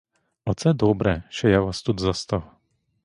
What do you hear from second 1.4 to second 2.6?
я вас тут застав.